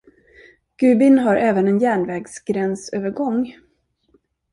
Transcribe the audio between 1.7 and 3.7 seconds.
järnvägsgränsövergång.